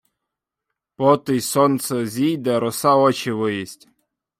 [0.95, 3.89] Потий сонце зійде— роса очи виїсть.